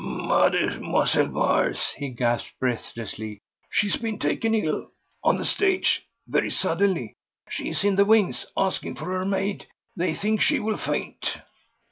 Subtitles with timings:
[0.03, 0.79] "Mlle.
[1.29, 7.13] Mars," he gasped breathlessly; "she has been taken ill—on the stage—very suddenly.
[7.47, 9.67] She is in the wings—asking for her maid.
[9.95, 11.37] They think she will faint."